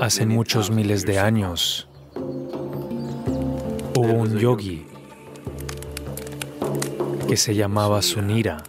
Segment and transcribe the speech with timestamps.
[0.00, 1.88] Hace muchos miles de años
[3.96, 4.84] hubo un yogi
[7.26, 8.62] que se llamaba Sunira.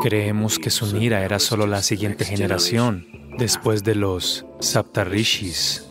[0.00, 3.06] Creemos que Sunira era solo la siguiente generación
[3.36, 5.88] después de los Saptarishis.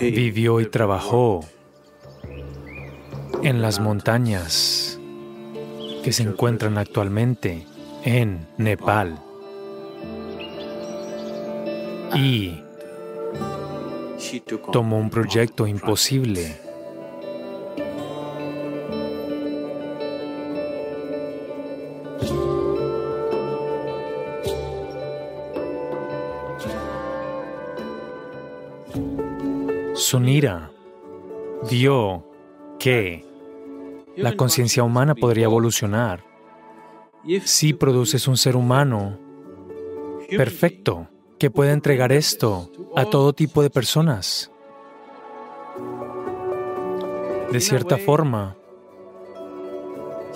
[0.00, 1.40] Vivió y trabajó
[3.42, 4.91] en las montañas
[6.02, 7.66] que se encuentran actualmente
[8.04, 9.18] en Nepal.
[12.14, 12.62] Y
[14.72, 16.60] tomó un proyecto imposible.
[29.94, 30.70] Sunira
[31.70, 32.26] vio
[32.78, 33.31] que
[34.16, 36.24] la conciencia humana podría evolucionar
[37.44, 39.18] si produces un ser humano
[40.36, 44.50] perfecto que pueda entregar esto a todo tipo de personas.
[47.50, 48.56] De cierta forma,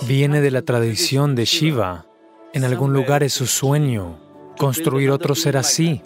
[0.06, 2.06] viene de la tradición de Shiva.
[2.52, 4.18] En algún lugar es su sueño
[4.58, 6.02] construir otro ser así.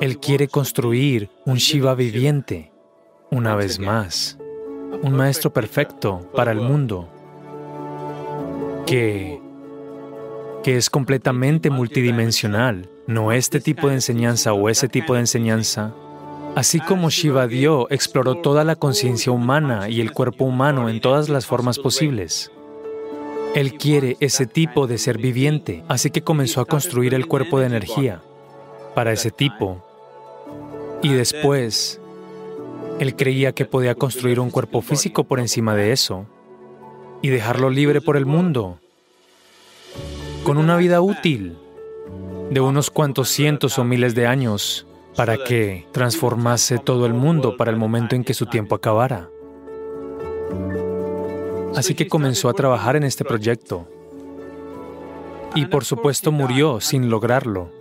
[0.00, 2.72] Él quiere construir un Shiva viviente,
[3.30, 4.35] una vez más,
[5.06, 7.08] un maestro perfecto para el mundo,
[8.86, 9.40] que,
[10.64, 15.94] que es completamente multidimensional, no este tipo de enseñanza o ese tipo de enseñanza.
[16.56, 21.28] Así como Shiva dio, exploró toda la conciencia humana y el cuerpo humano en todas
[21.28, 22.50] las formas posibles.
[23.54, 27.66] Él quiere ese tipo de ser viviente, así que comenzó a construir el cuerpo de
[27.66, 28.22] energía
[28.94, 29.84] para ese tipo.
[31.02, 32.00] Y después,
[32.98, 36.26] él creía que podía construir un cuerpo físico por encima de eso
[37.22, 38.78] y dejarlo libre por el mundo,
[40.44, 41.56] con una vida útil
[42.50, 44.86] de unos cuantos cientos o miles de años
[45.16, 49.28] para que transformase todo el mundo para el momento en que su tiempo acabara.
[51.74, 53.88] Así que comenzó a trabajar en este proyecto
[55.54, 57.75] y por supuesto murió sin lograrlo.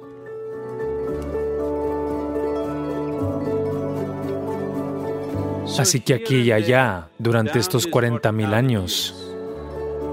[5.80, 9.14] Así que aquí y allá, durante estos 40.000 años,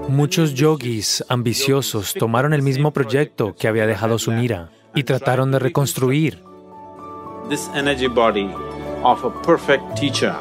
[0.09, 6.43] muchos yogis ambiciosos tomaron el mismo proyecto que había dejado Sunira y trataron de reconstruir.
[7.49, 8.49] This energy body
[9.03, 10.33] of a perfect teacher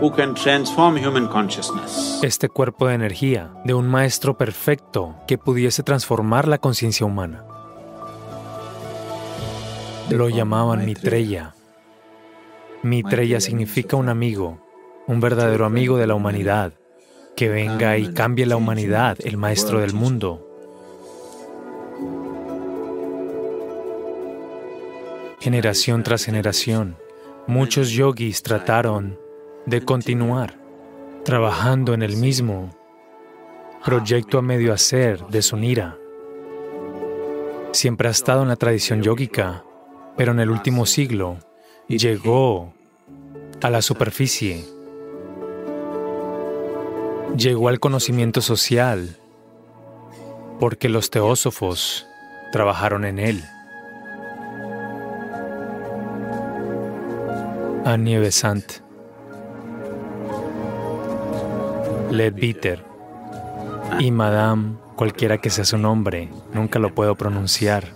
[0.00, 2.20] who can transform human consciousness.
[2.22, 7.44] Este cuerpo de energía de un maestro perfecto que pudiese transformar la conciencia humana.
[10.10, 11.54] Lo llamaban Mitreya.
[12.86, 14.60] Mitreya significa un amigo,
[15.08, 16.72] un verdadero amigo de la humanidad,
[17.34, 20.42] que venga y cambie la humanidad, el maestro del mundo.
[25.40, 26.96] Generación tras generación,
[27.48, 29.18] muchos yogis trataron
[29.66, 30.54] de continuar
[31.24, 32.70] trabajando en el mismo
[33.84, 35.98] proyecto a medio hacer de Sunira.
[37.72, 39.64] Siempre ha estado en la tradición yógica,
[40.16, 41.38] pero en el último siglo
[41.88, 42.75] llegó
[43.66, 44.64] a la superficie,
[47.36, 49.18] llegó al conocimiento social,
[50.60, 52.06] porque los teósofos
[52.52, 53.44] trabajaron en él.
[57.84, 58.64] Annie Besant,
[62.12, 62.84] Ledbeater
[63.98, 67.88] y Madame, cualquiera que sea su nombre, nunca lo puedo pronunciar.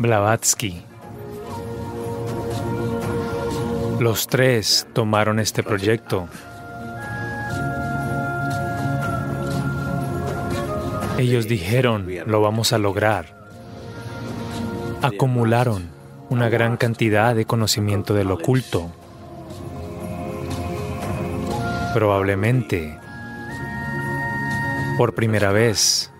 [0.00, 0.83] Blavatsky.
[4.04, 6.28] Los tres tomaron este proyecto.
[11.16, 13.34] Ellos dijeron, lo vamos a lograr.
[15.00, 15.88] Acumularon
[16.28, 18.92] una gran cantidad de conocimiento del oculto.
[21.94, 22.98] Probablemente,
[24.98, 26.12] por primera vez,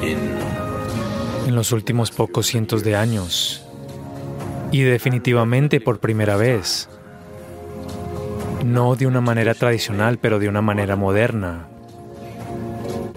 [0.00, 3.61] en los últimos pocos cientos de años,
[4.72, 6.88] y definitivamente por primera vez,
[8.64, 11.68] no de una manera tradicional, pero de una manera moderna,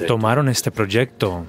[0.06, 1.46] tomaron este proyecto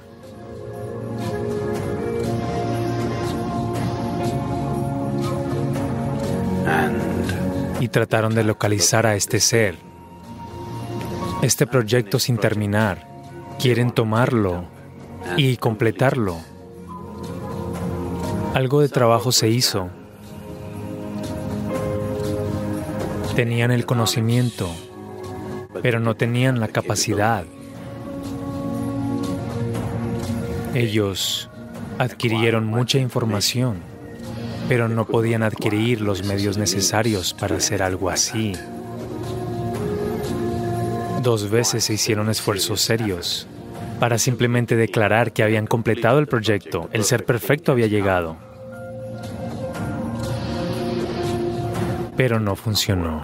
[7.81, 9.75] y trataron de localizar a este ser.
[11.41, 13.07] Este proyecto sin terminar,
[13.59, 14.63] quieren tomarlo
[15.35, 16.37] y completarlo.
[18.53, 19.91] Algo de trabajo se hizo.
[23.37, 24.67] Tenían el conocimiento,
[25.83, 27.45] pero no tenían la capacidad.
[30.73, 31.47] Ellos
[31.99, 33.77] adquirieron mucha información,
[34.67, 38.53] pero no podían adquirir los medios necesarios para hacer algo así.
[41.21, 43.45] Dos veces se hicieron esfuerzos serios
[43.99, 48.35] para simplemente declarar que habían completado el proyecto, el ser perfecto había llegado.
[52.17, 53.21] Pero no funcionó.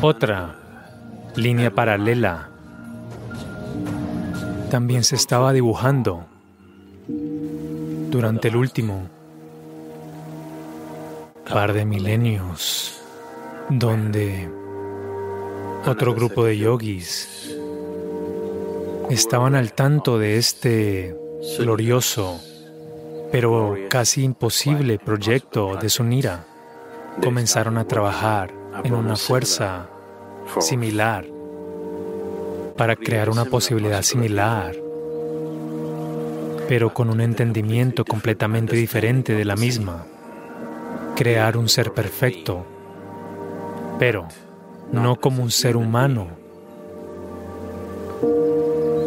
[0.00, 0.54] Otra
[1.34, 2.50] línea paralela
[4.70, 6.26] también se estaba dibujando
[7.08, 9.08] durante el último
[11.50, 13.00] par de milenios,
[13.70, 14.48] donde
[15.86, 17.56] otro grupo de yogis
[19.10, 21.16] estaban al tanto de este
[21.58, 22.40] glorioso,
[23.30, 26.44] pero casi imposible proyecto de Sunira.
[27.22, 28.52] Comenzaron a trabajar
[28.84, 29.88] en una fuerza
[30.60, 31.26] similar
[32.76, 34.76] para crear una posibilidad similar,
[36.68, 40.06] pero con un entendimiento completamente diferente de la misma.
[41.16, 42.64] Crear un ser perfecto,
[43.98, 44.28] pero
[44.92, 46.28] no como un ser humano,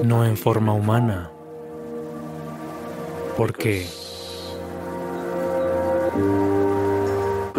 [0.03, 1.31] no en forma humana,
[3.37, 3.87] porque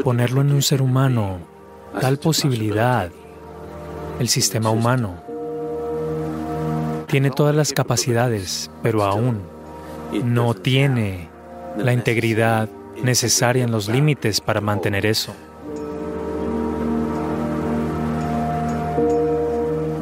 [0.02, 1.38] ponerlo en un ser humano,
[2.00, 3.10] tal posibilidad,
[4.18, 5.22] el sistema humano,
[7.06, 9.42] tiene todas las capacidades, pero aún
[10.24, 11.28] no tiene
[11.76, 12.68] la integridad
[13.02, 15.34] necesaria en los límites para mantener eso.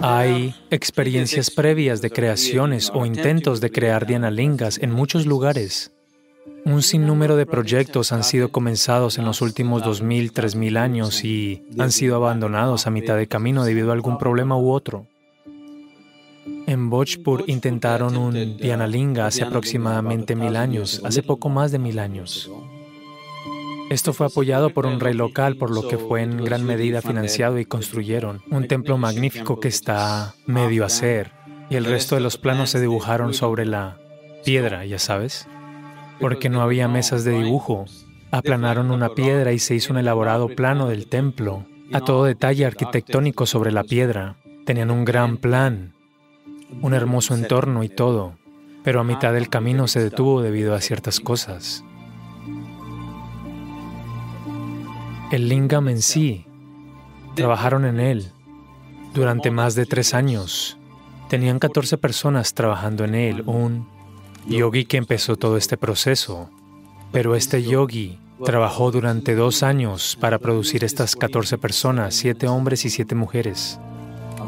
[0.02, 5.92] Hay experiencias previas de creaciones o intentos de crear Lingas en muchos lugares.
[6.64, 11.92] Un sinnúmero de proyectos han sido comenzados en los últimos 2.000, 3.000 años y han
[11.92, 15.06] sido abandonados a mitad de camino debido a algún problema u otro.
[16.66, 18.34] En Bhojpur intentaron un
[18.88, 22.50] Linga hace aproximadamente mil años, hace poco más de mil años.
[23.90, 27.58] Esto fue apoyado por un rey local, por lo que fue en gran medida financiado
[27.58, 31.32] y construyeron un templo magnífico que está medio hacer.
[31.70, 33.98] Y el resto de los planos se dibujaron sobre la
[34.44, 35.48] piedra, ya sabes,
[36.20, 37.86] porque no había mesas de dibujo.
[38.30, 43.44] Aplanaron una piedra y se hizo un elaborado plano del templo, a todo detalle arquitectónico
[43.44, 44.36] sobre la piedra.
[44.66, 45.94] Tenían un gran plan,
[46.80, 48.34] un hermoso entorno y todo,
[48.84, 51.82] pero a mitad del camino se detuvo debido a ciertas cosas.
[55.30, 56.44] El lingam en sí,
[57.36, 58.32] trabajaron en él
[59.14, 60.76] durante más de tres años.
[61.28, 63.86] Tenían 14 personas trabajando en él, un
[64.48, 66.50] yogi que empezó todo este proceso.
[67.12, 72.90] Pero este yogi trabajó durante dos años para producir estas 14 personas, siete hombres y
[72.90, 73.78] siete mujeres,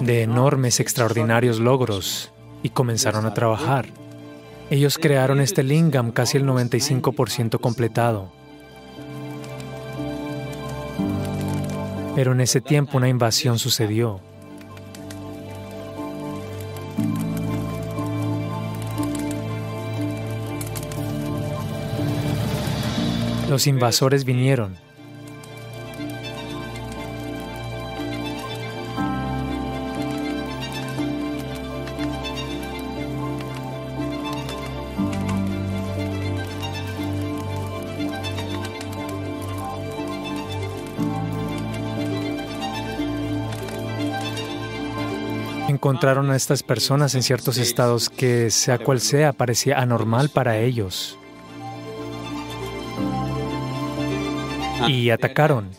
[0.01, 2.33] de enormes, extraordinarios logros,
[2.65, 3.87] y comenzaron a trabajar.
[4.69, 8.42] Ellos crearon este lingam casi el 95% completado.
[12.15, 14.21] Pero en ese tiempo una invasión sucedió.
[23.49, 24.77] Los invasores vinieron
[45.83, 51.19] encontraron a estas personas en ciertos estados que, sea cual sea, parecía anormal para ellos.
[54.87, 55.71] Y atacaron.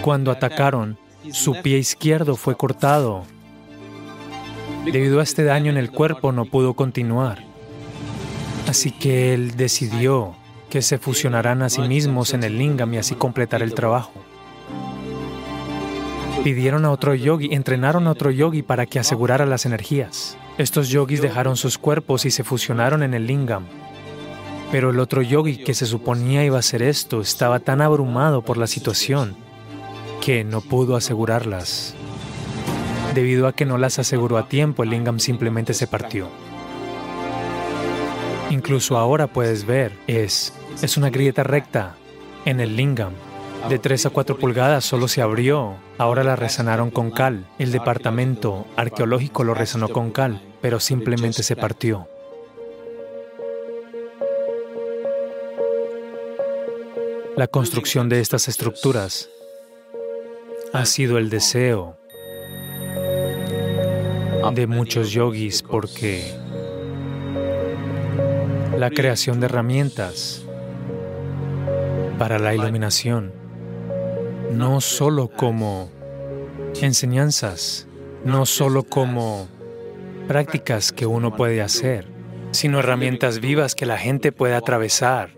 [0.00, 0.96] Cuando atacaron,
[1.30, 3.24] su pie izquierdo fue cortado.
[4.86, 7.44] Debido a este daño en el cuerpo no pudo continuar.
[8.66, 10.36] Así que él decidió
[10.72, 14.14] que se fusionarán a sí mismos en el lingam y así completar el trabajo.
[16.42, 20.38] Pidieron a otro yogi, entrenaron a otro yogi para que asegurara las energías.
[20.56, 23.66] Estos yogis dejaron sus cuerpos y se fusionaron en el lingam.
[24.70, 28.56] Pero el otro yogi que se suponía iba a hacer esto estaba tan abrumado por
[28.56, 29.36] la situación
[30.22, 31.94] que no pudo asegurarlas.
[33.14, 36.30] Debido a que no las aseguró a tiempo, el lingam simplemente se partió.
[38.48, 41.96] Incluso ahora puedes ver, es, es una grieta recta
[42.44, 43.12] en el lingam.
[43.68, 45.76] De 3 a 4 pulgadas solo se abrió.
[45.98, 47.46] Ahora la resanaron con cal.
[47.58, 52.08] El departamento arqueológico lo resanó con cal, pero simplemente se partió.
[57.36, 59.30] La construcción de estas estructuras
[60.72, 61.96] ha sido el deseo
[64.54, 66.34] de muchos yogis porque
[68.76, 70.44] la creación de herramientas
[72.22, 73.32] para la iluminación,
[74.52, 75.90] no solo como
[76.80, 77.88] enseñanzas,
[78.24, 79.48] no solo como
[80.28, 82.06] prácticas que uno puede hacer,
[82.52, 85.30] sino herramientas vivas que la gente puede atravesar,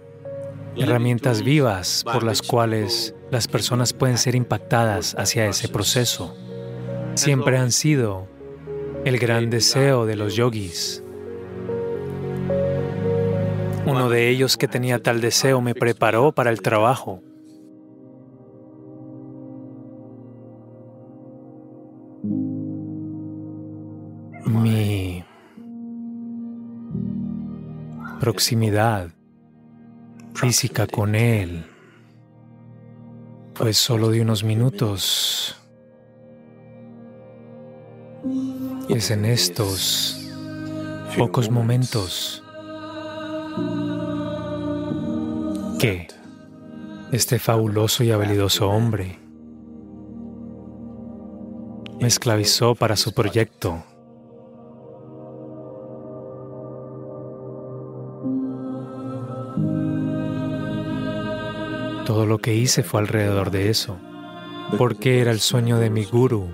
[0.77, 6.37] herramientas vivas por las cuales las personas pueden ser impactadas hacia ese proceso.
[7.15, 8.29] Siempre han sido
[9.07, 11.03] el gran deseo de los yogis.
[13.87, 17.23] Uno de ellos que tenía tal deseo me preparó para el trabajo.
[24.47, 25.23] Mi
[28.21, 29.11] proximidad
[30.35, 31.67] física con él
[33.55, 35.61] fue solo de unos minutos.
[38.89, 40.33] Es en estos
[41.19, 42.44] pocos momentos
[45.79, 46.09] que
[47.13, 49.19] este fabuloso y habilidoso hombre
[52.01, 53.83] me esclavizó para su proyecto.
[62.05, 63.97] Todo lo que hice fue alrededor de eso,
[64.77, 66.49] porque era el sueño de mi guru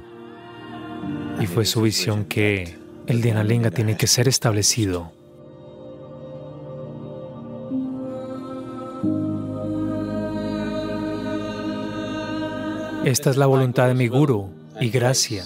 [1.40, 2.76] y fue su visión que
[3.06, 5.19] el Dhyanalinga tiene que ser establecido.
[13.10, 14.50] Esta es la voluntad de mi guru
[14.80, 15.42] y gracia.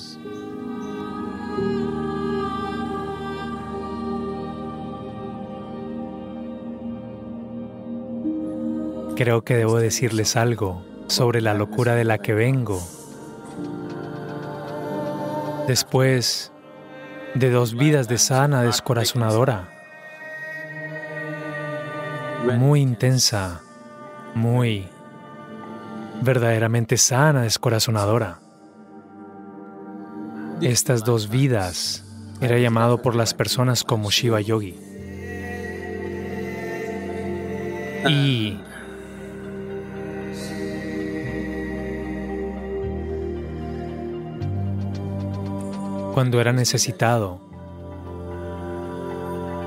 [9.17, 12.83] Creo que debo decirles algo sobre la locura de la que vengo
[15.67, 16.53] después
[17.35, 19.71] de dos vidas de sana descorazonadora,
[22.59, 23.63] muy intensa,
[24.35, 24.87] muy
[26.25, 28.41] verdaderamente sana descorazonadora.
[30.61, 32.05] Estas dos vidas
[32.41, 34.75] era llamado por las personas como Shiva Yogi.
[38.09, 38.59] Y
[46.13, 47.41] cuando era necesitado,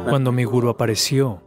[0.10, 1.47] cuando mi guru apareció.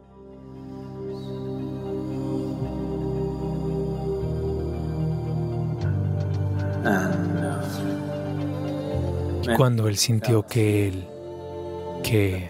[9.61, 11.05] Cuando él sintió que él,
[12.01, 12.49] que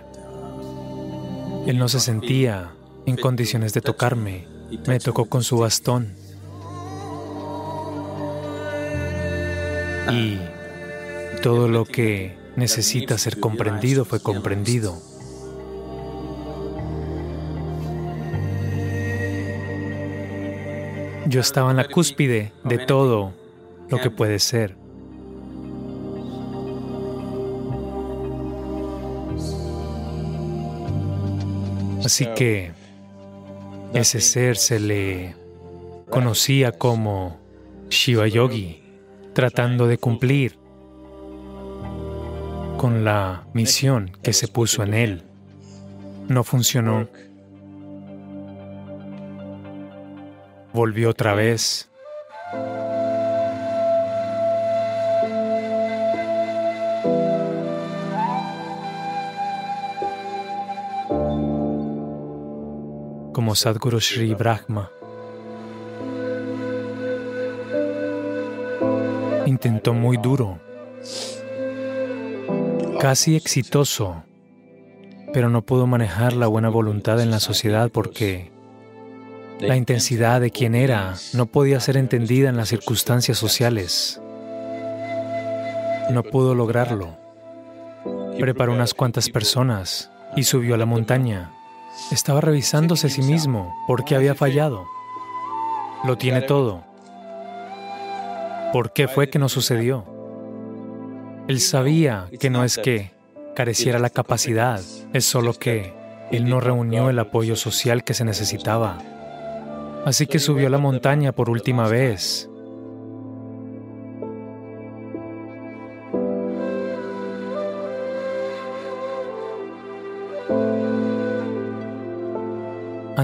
[1.68, 2.72] él no se sentía
[3.06, 4.48] en condiciones de tocarme,
[4.88, 6.16] me tocó con su bastón.
[10.14, 10.38] Y
[11.44, 14.98] todo lo que necesita ser comprendido fue comprendido.
[21.28, 23.34] Yo estaba en la cúspide de todo
[23.90, 24.81] lo que puede ser.
[32.12, 32.74] Así que
[33.94, 35.34] ese ser se le
[36.10, 37.40] conocía como
[37.90, 38.84] Shiva Yogi,
[39.32, 40.58] tratando de cumplir
[42.78, 45.24] con la misión que se puso en él.
[46.28, 47.08] No funcionó.
[50.74, 51.91] Volvió otra vez.
[63.56, 64.90] Sadhguru Sri Brahma.
[69.46, 70.60] Intentó muy duro
[73.02, 74.24] casi exitoso,
[75.34, 78.52] pero no pudo manejar la buena voluntad en la sociedad porque
[79.60, 84.22] la intensidad de quien era no podía ser entendida en las circunstancias sociales.
[86.12, 87.18] No pudo lograrlo.
[88.40, 91.52] Preparó unas cuantas personas y subió a la montaña.
[92.12, 94.86] Estaba revisándose a sí mismo porque había fallado.
[96.04, 96.84] Lo tiene todo.
[98.74, 100.06] ¿Por qué fue que no sucedió?
[101.48, 103.12] Él sabía que no es que
[103.56, 104.82] careciera la capacidad,
[105.14, 105.94] es solo que
[106.32, 108.98] él no reunió el apoyo social que se necesitaba.
[110.06, 112.51] Así que subió la montaña por última vez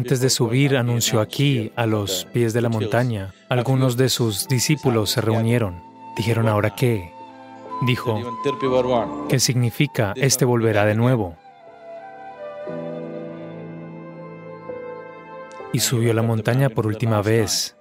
[0.08, 5.10] Antes de subir, anunció aquí, a los pies de la montaña, algunos de sus discípulos
[5.10, 5.84] se reunieron.
[6.16, 7.12] Dijeron, ¿ahora qué?
[7.86, 8.18] Dijo,
[9.28, 11.36] ¿qué significa, este volverá de nuevo.
[15.74, 17.77] Y subió la montaña por última vez.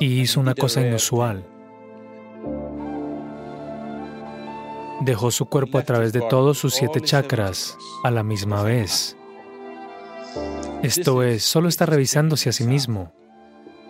[0.00, 1.44] Y hizo una cosa inusual.
[5.00, 9.16] Dejó su cuerpo a través de todos sus siete chakras a la misma vez.
[10.82, 13.12] Esto es, solo está revisándose a sí mismo.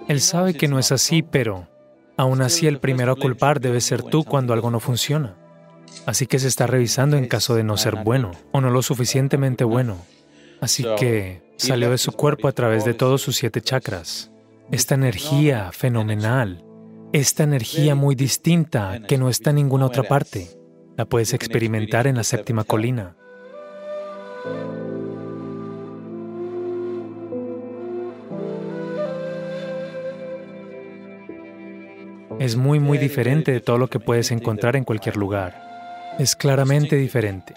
[0.08, 1.68] Él sabe que no es así, pero
[2.16, 5.36] aún así el primero a culpar debe ser tú cuando algo no funciona.
[6.06, 9.64] Así que se está revisando en caso de no ser bueno o no lo suficientemente
[9.64, 9.98] bueno.
[10.60, 14.30] Así que salió de su cuerpo a través de todos sus siete chakras.
[14.70, 16.62] Esta energía fenomenal,
[17.14, 20.48] esta energía muy distinta que no está en ninguna otra parte,
[20.94, 23.16] la puedes experimentar en la séptima colina.
[32.38, 35.54] Es muy, muy diferente de todo lo que puedes encontrar en cualquier lugar.
[36.18, 37.54] Es claramente diferente.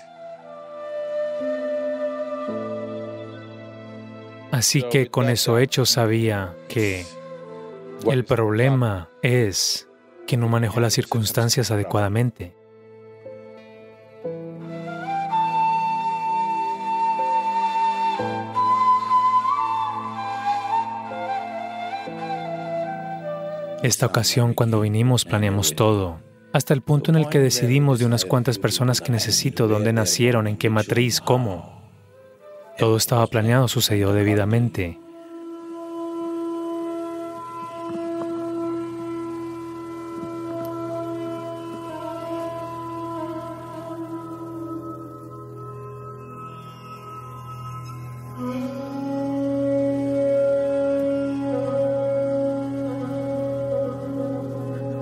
[4.62, 7.04] Así que con eso hecho sabía que
[8.08, 9.90] el problema es
[10.28, 12.56] que no manejó las circunstancias adecuadamente.
[23.82, 26.20] Esta ocasión, cuando vinimos, planeamos todo,
[26.54, 30.46] hasta el punto en el que decidimos de unas cuantas personas que necesito, dónde nacieron,
[30.46, 31.81] en qué matriz, cómo.
[32.82, 34.98] Todo estaba planeado, sucedió debidamente.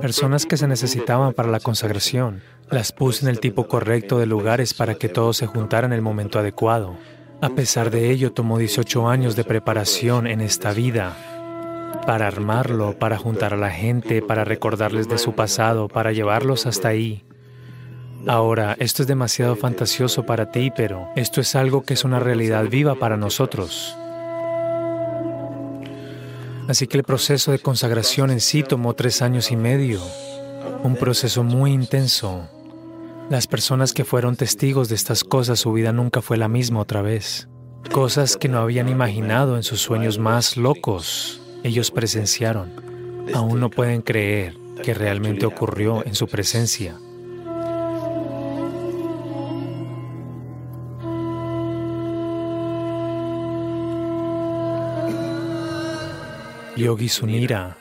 [0.01, 2.41] personas que se necesitaban para la consagración.
[2.69, 6.01] Las puse en el tipo correcto de lugares para que todos se juntaran en el
[6.01, 6.97] momento adecuado.
[7.41, 11.15] A pesar de ello, tomó 18 años de preparación en esta vida
[12.05, 16.89] para armarlo, para juntar a la gente, para recordarles de su pasado, para llevarlos hasta
[16.89, 17.23] ahí.
[18.27, 22.65] Ahora, esto es demasiado fantasioso para ti, pero esto es algo que es una realidad
[22.65, 23.95] viva para nosotros.
[26.67, 30.01] Así que el proceso de consagración en sí tomó tres años y medio,
[30.83, 32.49] un proceso muy intenso.
[33.29, 37.03] Las personas que fueron testigos de estas cosas, su vida nunca fue la misma otra
[37.03, 37.47] vez.
[37.91, 42.71] Cosas que no habían imaginado en sus sueños más locos, ellos presenciaron.
[43.35, 46.97] Aún no pueden creer que realmente ocurrió en su presencia.
[56.75, 57.77] Yogi Sunira.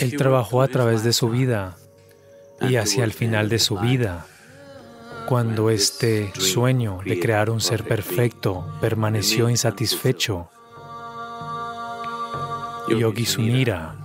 [0.00, 1.76] Él trabajó a través de su vida
[2.60, 4.26] y hacia el final de su vida,
[5.28, 10.50] cuando este sueño de crear un ser perfecto permaneció insatisfecho,
[12.88, 13.96] Yogi Sunira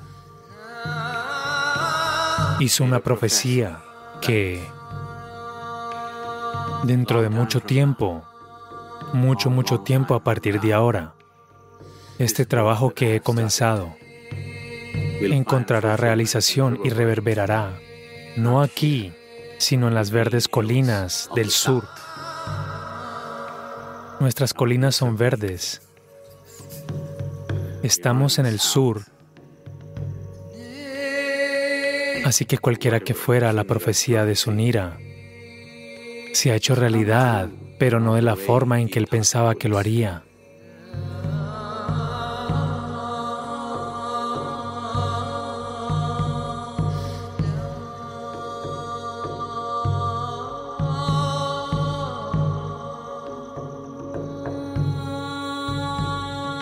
[2.59, 3.81] hizo una profecía
[4.21, 4.61] que
[6.83, 8.23] dentro de mucho tiempo,
[9.13, 11.13] mucho, mucho tiempo a partir de ahora,
[12.17, 13.95] este trabajo que he comenzado
[15.21, 17.79] encontrará realización y reverberará,
[18.37, 19.13] no aquí,
[19.57, 21.87] sino en las verdes colinas del sur.
[24.19, 25.81] Nuestras colinas son verdes.
[27.83, 29.03] Estamos en el sur.
[32.25, 34.97] Así que cualquiera que fuera la profecía de Sunira
[36.33, 39.77] se ha hecho realidad, pero no de la forma en que él pensaba que lo
[39.77, 40.23] haría.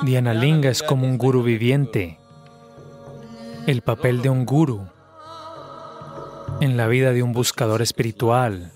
[0.07, 2.17] Diana Linga es como un guru viviente.
[3.65, 4.87] El papel de un guru
[6.61, 8.71] en la vida de un buscador espiritual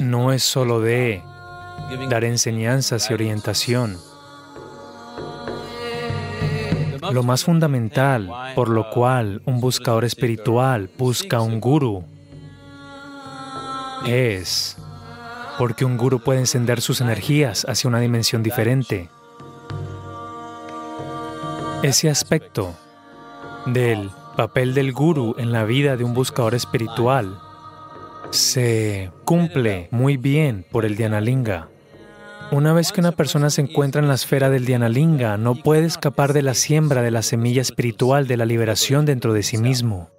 [0.00, 1.24] no es solo de
[2.08, 3.98] dar enseñanzas y orientación.
[7.10, 12.04] Lo más fundamental por lo cual un buscador espiritual busca un guru
[14.06, 14.76] es
[15.58, 19.08] porque un guru puede encender sus energías hacia una dimensión diferente
[21.82, 22.74] ese aspecto
[23.66, 27.38] del papel del guru en la vida de un buscador espiritual
[28.30, 31.68] se cumple muy bien por el Dhyanalinga.
[32.50, 36.32] Una vez que una persona se encuentra en la esfera del Dhyanalinga, no puede escapar
[36.32, 40.10] de la siembra de la semilla espiritual de la liberación dentro de sí mismo.